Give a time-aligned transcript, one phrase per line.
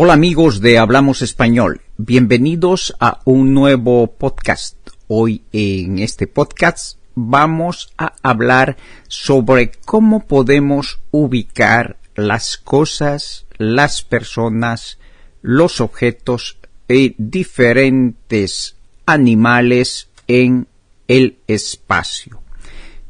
[0.00, 4.76] Hola amigos de Hablamos Español, bienvenidos a un nuevo podcast.
[5.08, 8.76] Hoy en este podcast vamos a hablar
[9.08, 15.00] sobre cómo podemos ubicar las cosas, las personas,
[15.42, 20.68] los objetos y diferentes animales en
[21.08, 22.40] el espacio.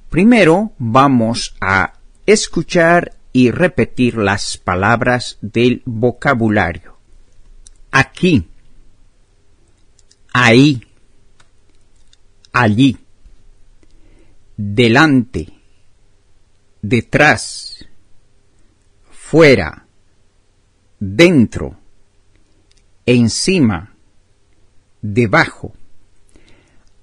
[0.09, 1.93] Primero vamos a
[2.25, 6.96] escuchar y repetir las palabras del vocabulario.
[7.91, 8.48] Aquí,
[10.32, 10.82] ahí,
[12.52, 12.98] allí,
[14.56, 15.48] delante,
[16.82, 17.87] detrás,
[19.10, 19.87] fuera,
[20.98, 21.79] dentro,
[23.06, 23.95] encima,
[25.01, 25.74] debajo,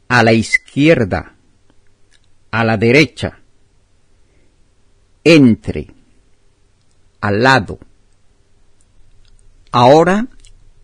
[0.07, 1.35] a la izquierda,
[2.51, 3.39] a la derecha,
[5.23, 5.87] entre,
[7.25, 7.79] al lado.
[9.71, 10.27] Ahora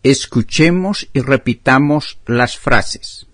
[0.02, 3.28] escuchemos y repitamos las frases.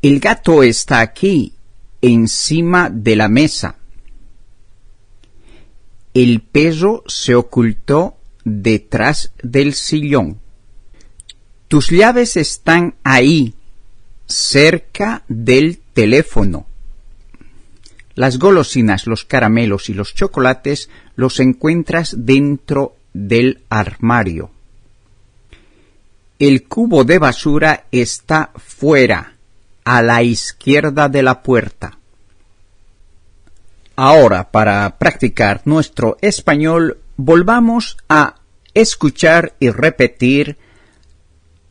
[0.00, 1.52] El gato está aquí,
[2.00, 3.76] encima de la mesa.
[6.14, 10.40] El perro se ocultó detrás del sillón.
[11.68, 13.54] Tus llaves están ahí,
[14.26, 16.66] cerca del teléfono.
[18.14, 24.50] Las golosinas, los caramelos y los chocolates los encuentras dentro del armario.
[26.38, 29.34] El cubo de basura está fuera,
[29.84, 31.98] a la izquierda de la puerta.
[33.96, 38.36] Ahora, para practicar nuestro español, volvamos a
[38.72, 40.58] escuchar y repetir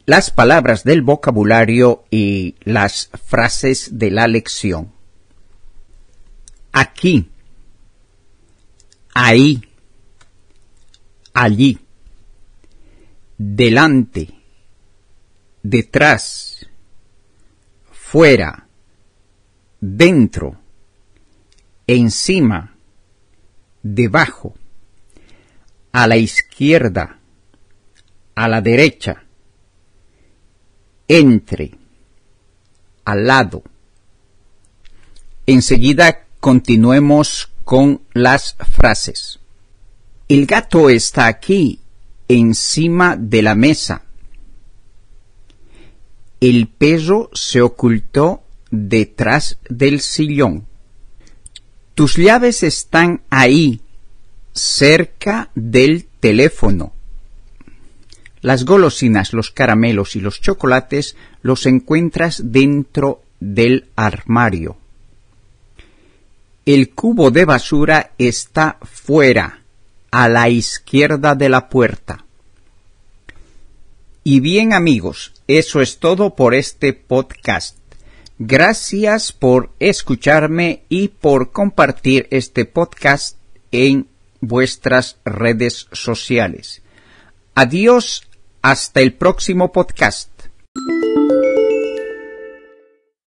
[0.06, 4.93] las palabras del vocabulario y las frases de la lección.
[6.74, 7.30] Aquí,
[9.14, 9.62] ahí,
[11.32, 11.80] allí,
[13.38, 14.34] delante,
[15.62, 16.68] detrás,
[17.92, 18.68] fuera,
[19.80, 20.60] dentro,
[21.86, 22.76] encima,
[23.84, 24.56] debajo,
[25.92, 27.20] a la izquierda,
[28.34, 29.24] a la derecha,
[31.08, 31.78] entre,
[33.06, 33.62] al lado.
[35.46, 39.40] Enseguida continuemos con las frases.
[40.28, 41.80] El gato está aquí,
[42.28, 44.04] encima de la mesa.
[46.42, 50.68] El perro se ocultó detrás del sillón.
[51.96, 53.80] Tus llaves están ahí,
[54.52, 56.92] cerca del teléfono.
[58.42, 64.83] Las golosinas, los caramelos y los chocolates los encuentras dentro del armario.
[66.66, 69.64] El cubo de basura está fuera,
[70.12, 72.26] a la izquierda de la puerta.
[74.24, 77.78] Y bien amigos, eso es todo por este podcast.
[78.40, 83.38] Gracias por escucharme y por compartir este podcast
[83.72, 84.08] en
[84.40, 86.82] vuestras redes sociales.
[87.56, 88.24] Adiós,
[88.62, 90.30] hasta el próximo podcast.